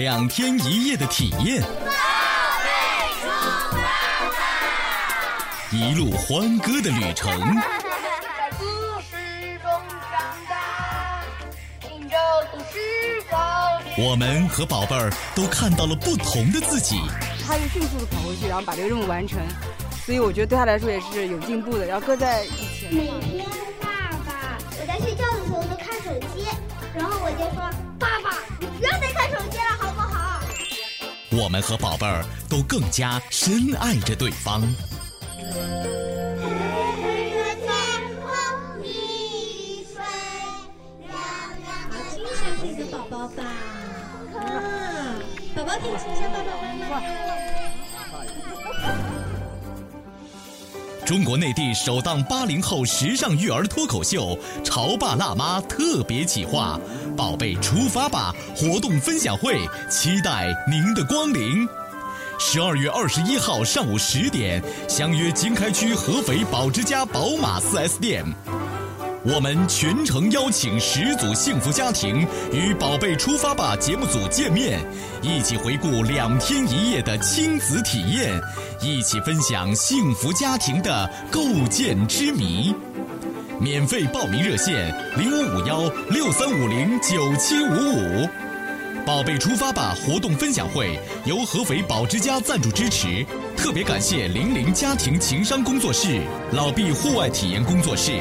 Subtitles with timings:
[0.00, 1.62] 两天一夜的体验，
[5.70, 7.30] 一路欢歌的旅程。
[13.98, 16.98] 我们和宝贝儿都看到了不同的自己。
[17.46, 19.38] 他就迅速的跑回去，然后把这个任务完成，
[20.06, 22.94] 所以我觉得对他来说也是有进步的，要搁在以前。
[22.94, 23.46] 每天
[31.32, 34.62] 我们和宝贝儿都更加深爱着对方。
[42.10, 43.44] 亲一下自己的宝宝吧。
[44.34, 45.14] 啊，
[45.54, 47.29] 宝宝可以亲一下爸爸妈妈。
[51.10, 56.78] 中国内地首档八零后时尚育儿脱口秀《潮爸辣妈》特别企划
[57.18, 59.58] “宝贝出发吧”活动分享会，
[59.90, 61.68] 期待您的光临。
[62.38, 68.24] 十二月二十一号上午十点，相约经开区合肥宝之家宝马 4S 店。
[69.22, 74.80] 我们全程邀请十组幸福家庭与《宝贝出发吧》节目组见面，
[75.20, 78.40] 一起回顾两天一夜的亲子体验，
[78.80, 82.74] 一起分享幸福家庭的构建之谜。
[83.60, 88.28] 免费报名热线：零五五幺六三五零九七五五。
[89.04, 98.18] 宝贝出发吧活动分享会由合肥宝之家赞助支持，特别感谢零零家庭情商工作室、老毕户外体验工作室。